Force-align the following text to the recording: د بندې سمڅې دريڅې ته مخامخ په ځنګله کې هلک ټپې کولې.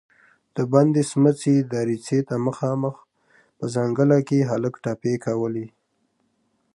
د 0.55 0.57
بندې 0.71 1.03
سمڅې 1.11 1.55
دريڅې 1.73 2.19
ته 2.27 2.35
مخامخ 2.47 2.95
په 3.57 3.65
ځنګله 3.75 4.17
کې 4.27 4.39
هلک 4.49 4.73
ټپې 4.83 5.13
کولې. 5.25 5.67